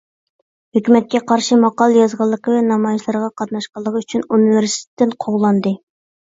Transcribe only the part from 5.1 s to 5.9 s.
قوغلاندى.